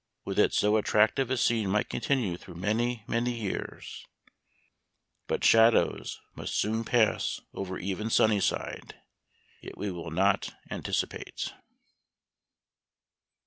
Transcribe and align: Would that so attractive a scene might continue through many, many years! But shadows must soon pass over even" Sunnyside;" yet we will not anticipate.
Would 0.25 0.37
that 0.37 0.51
so 0.51 0.77
attractive 0.77 1.29
a 1.29 1.37
scene 1.37 1.69
might 1.69 1.87
continue 1.87 2.35
through 2.35 2.55
many, 2.55 3.03
many 3.07 3.33
years! 3.39 4.03
But 5.27 5.43
shadows 5.43 6.19
must 6.35 6.55
soon 6.55 6.83
pass 6.83 7.39
over 7.53 7.77
even" 7.77 8.09
Sunnyside;" 8.09 8.99
yet 9.61 9.77
we 9.77 9.91
will 9.91 10.09
not 10.09 10.55
anticipate. 10.71 11.53